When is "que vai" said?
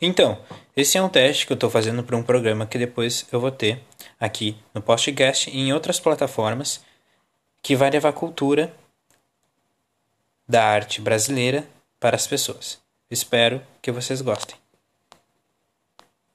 7.62-7.90